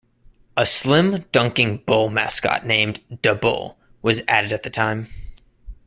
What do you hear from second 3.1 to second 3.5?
"Da